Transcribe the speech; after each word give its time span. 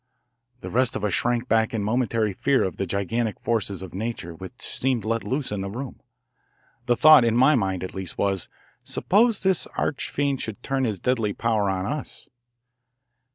The 0.61 0.71
rest 0.71 0.95
of 0.95 1.03
us 1.05 1.13
shrank 1.13 1.47
back 1.47 1.75
in 1.75 1.83
momentary 1.83 2.33
fear 2.33 2.63
of 2.63 2.77
the 2.77 2.87
gigantic 2.87 3.39
forces 3.39 3.83
of 3.83 3.93
nature 3.93 4.33
which 4.33 4.53
seemed 4.57 5.05
let 5.05 5.23
loose 5.23 5.51
in 5.51 5.61
the 5.61 5.69
room. 5.69 5.99
The 6.87 6.97
thought, 6.97 7.23
in 7.23 7.37
my 7.37 7.53
mind 7.53 7.83
at 7.83 7.93
least, 7.93 8.17
was: 8.17 8.49
Suppose 8.83 9.43
this 9.43 9.67
arch 9.77 10.09
fiend 10.09 10.41
should 10.41 10.63
turn 10.63 10.85
his 10.85 10.97
deadly 10.97 11.33
power 11.33 11.69
on 11.69 11.85
us? 11.85 12.27